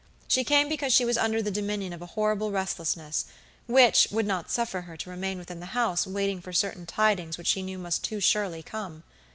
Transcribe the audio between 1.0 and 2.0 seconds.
was under the dominion